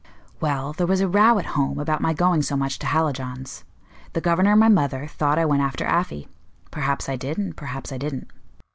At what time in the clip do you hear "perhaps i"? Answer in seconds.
6.71-7.15, 7.55-7.99